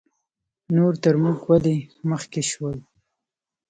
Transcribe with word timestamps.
نور 0.75 0.93
تر 1.03 1.15
موږ 1.23 1.39
ولې 1.49 1.77
مخکې 2.09 2.41
شول؟ 2.49 2.77